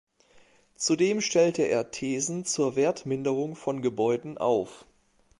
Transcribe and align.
Zudem 0.73 1.21
stellte 1.21 1.61
er 1.61 1.91
Thesen 1.91 2.43
zur 2.43 2.75
Wertminderung 2.75 3.55
von 3.55 3.83
Gebäuden 3.83 4.39
auf. 4.39 4.87